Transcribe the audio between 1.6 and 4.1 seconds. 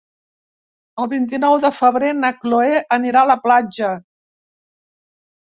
de febrer na Chloé anirà a la platja.